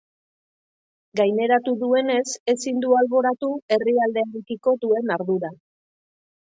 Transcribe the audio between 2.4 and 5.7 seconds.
ezin du alboratu herrialdearekiko duen ardura.